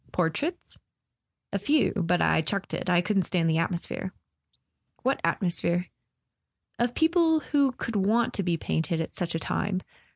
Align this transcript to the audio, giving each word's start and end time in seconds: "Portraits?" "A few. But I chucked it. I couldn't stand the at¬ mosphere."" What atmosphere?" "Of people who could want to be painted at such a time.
"Portraits?" 0.11 0.79
"A 1.53 1.59
few. 1.59 1.93
But 1.95 2.23
I 2.23 2.41
chucked 2.41 2.73
it. 2.73 2.89
I 2.89 3.01
couldn't 3.01 3.21
stand 3.21 3.47
the 3.47 3.57
at¬ 3.57 3.69
mosphere."" 3.69 4.13
What 5.03 5.21
atmosphere?" 5.23 5.89
"Of 6.83 6.95
people 6.95 7.41
who 7.51 7.73
could 7.73 7.95
want 7.95 8.33
to 8.33 8.41
be 8.41 8.57
painted 8.57 8.99
at 8.99 9.13
such 9.13 9.35
a 9.35 9.39
time. 9.39 9.81